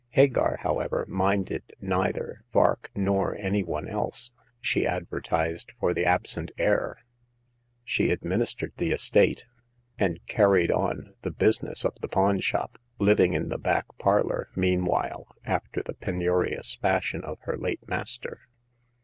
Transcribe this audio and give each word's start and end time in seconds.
Hagar, 0.15 0.57
however, 0.63 1.05
minded 1.07 1.61
neither 1.79 2.43
Vark 2.53 2.89
nor 2.95 3.35
any 3.35 3.61
one 3.63 3.87
else. 3.87 4.31
She 4.59 4.87
advertised 4.87 5.73
for 5.79 5.93
the 5.93 6.05
absent 6.05 6.49
heir, 6.57 6.97
she 7.83 8.09
administered 8.09 8.73
the 8.77 8.89
estate, 8.89 9.45
and 9.99 10.19
carried 10.25 10.71
on 10.71 11.13
the 11.21 11.29
business 11.29 11.85
of 11.85 11.93
the 12.01 12.07
pawn 12.07 12.39
shop; 12.39 12.79
living 12.97 13.33
in 13.33 13.49
the 13.49 13.59
back 13.59 13.85
parlor 13.99 14.49
meanwhile, 14.55 15.35
after 15.45 15.83
the 15.83 15.93
penurious 15.93 16.73
fashion 16.73 17.23
of 17.23 17.37
her 17.41 17.55
late 17.55 17.87
master. 17.87 18.39